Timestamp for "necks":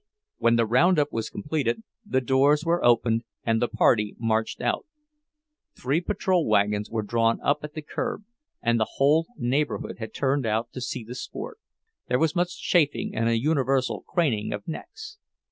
14.67-15.19